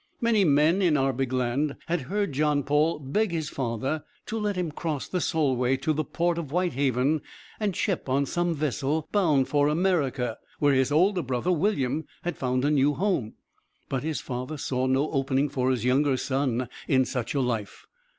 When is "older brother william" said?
10.91-12.05